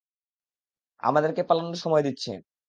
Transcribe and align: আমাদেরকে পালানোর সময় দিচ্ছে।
আমাদেরকে 1.03 1.41
পালানোর 1.43 1.77
সময় 1.77 2.03
দিচ্ছে। 2.03 2.31